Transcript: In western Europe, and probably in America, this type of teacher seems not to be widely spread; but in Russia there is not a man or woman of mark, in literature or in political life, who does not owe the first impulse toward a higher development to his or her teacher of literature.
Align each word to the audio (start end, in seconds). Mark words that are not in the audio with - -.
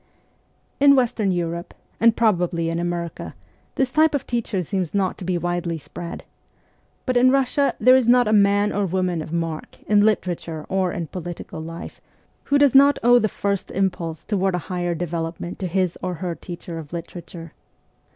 In 0.79 0.95
western 0.95 1.29
Europe, 1.31 1.75
and 1.99 2.15
probably 2.17 2.71
in 2.71 2.79
America, 2.79 3.35
this 3.75 3.91
type 3.91 4.15
of 4.15 4.25
teacher 4.25 4.63
seems 4.63 4.95
not 4.95 5.15
to 5.19 5.23
be 5.23 5.37
widely 5.37 5.77
spread; 5.77 6.23
but 7.05 7.15
in 7.15 7.29
Russia 7.29 7.75
there 7.79 7.95
is 7.95 8.07
not 8.07 8.27
a 8.27 8.33
man 8.33 8.71
or 8.73 8.87
woman 8.87 9.21
of 9.21 9.31
mark, 9.31 9.77
in 9.83 10.01
literature 10.03 10.65
or 10.69 10.91
in 10.91 11.05
political 11.05 11.59
life, 11.61 12.01
who 12.45 12.57
does 12.57 12.73
not 12.73 12.97
owe 13.03 13.19
the 13.19 13.29
first 13.29 13.69
impulse 13.69 14.23
toward 14.23 14.55
a 14.55 14.69
higher 14.73 14.95
development 14.95 15.59
to 15.59 15.67
his 15.67 15.99
or 16.01 16.15
her 16.15 16.33
teacher 16.33 16.79
of 16.79 16.91
literature. 16.91 17.53